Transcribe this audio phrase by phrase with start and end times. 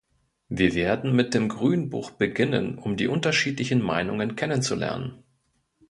[0.49, 5.23] Wir werden mit dem Grünbuch beginnen, um die unterschiedlichen Meinungen kennenzulernen.